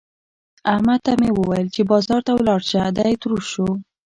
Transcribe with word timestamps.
احمد 0.73 0.99
ته 1.05 1.11
مې 1.19 1.29
وويل 1.33 1.67
چې 1.75 1.81
بازار 1.91 2.21
ته 2.27 2.31
ولاړ 2.35 2.59
شه؛ 2.69 2.83
دی 2.97 3.13
تروش 3.21 3.45
شو. 3.53 3.67